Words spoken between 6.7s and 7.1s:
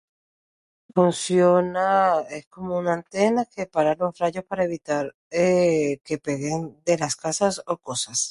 de